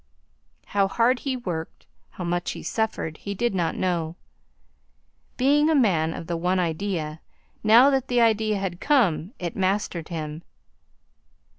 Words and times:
How 0.65 0.87
hard 0.87 1.19
he 1.19 1.37
worked, 1.37 1.85
how 2.09 2.23
much 2.23 2.53
he 2.53 2.63
suffered, 2.63 3.17
he 3.17 3.35
did 3.35 3.53
not 3.53 3.75
know. 3.75 4.15
Being 5.37 5.69
a 5.69 5.75
man 5.75 6.11
of 6.15 6.25
the 6.25 6.35
one 6.37 6.57
idea, 6.57 7.21
now 7.63 7.91
that 7.91 8.07
the 8.07 8.19
idea 8.19 8.57
had 8.57 8.79
come, 8.81 9.33
it 9.37 9.55
mastered 9.55 10.07
him. 10.09 10.41